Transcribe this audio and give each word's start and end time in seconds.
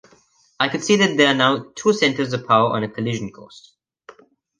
I 0.59 0.67
could 0.67 0.83
see 0.83 0.95
that 0.95 1.15
there 1.15 1.35
now 1.35 1.71
two 1.75 1.93
centers 1.93 2.33
of 2.33 2.47
power 2.47 2.71
on 2.71 2.81
a 2.83 2.89
collision 2.89 3.29
course. 3.31 3.75